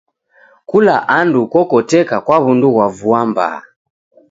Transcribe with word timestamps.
Kula 0.69 0.95
andu 1.19 1.41
kokoteka 1.51 2.15
kwa 2.25 2.37
w'undu 2.43 2.67
ghwa 2.73 2.87
vua 2.97 3.21
mbaa. 3.29 3.59